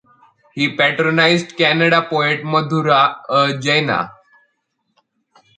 [0.55, 4.11] He patronised Kannada poet Madhura, a Jaina.